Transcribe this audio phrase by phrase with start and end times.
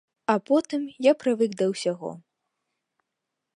[0.33, 2.11] А потым я прывык да ўсяго.